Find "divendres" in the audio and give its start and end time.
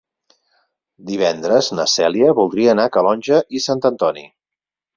1.09-1.69